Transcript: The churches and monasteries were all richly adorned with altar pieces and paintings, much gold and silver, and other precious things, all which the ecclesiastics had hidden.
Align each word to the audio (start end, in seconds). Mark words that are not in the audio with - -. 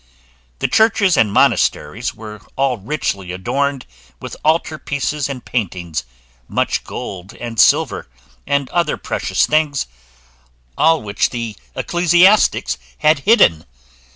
The 0.57 0.67
churches 0.67 1.15
and 1.15 1.31
monasteries 1.31 2.15
were 2.15 2.41
all 2.55 2.79
richly 2.79 3.31
adorned 3.31 3.85
with 4.19 4.35
altar 4.43 4.79
pieces 4.79 5.29
and 5.29 5.45
paintings, 5.45 6.05
much 6.47 6.83
gold 6.83 7.35
and 7.35 7.59
silver, 7.59 8.07
and 8.47 8.67
other 8.71 8.97
precious 8.97 9.45
things, 9.45 9.85
all 10.75 11.03
which 11.03 11.29
the 11.29 11.55
ecclesiastics 11.75 12.79
had 12.97 13.19
hidden. 13.29 13.63